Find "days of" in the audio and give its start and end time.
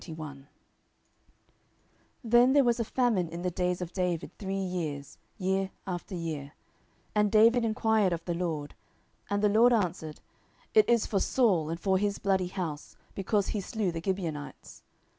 3.51-3.93